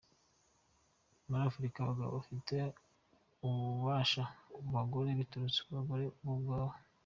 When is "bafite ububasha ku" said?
2.17-4.59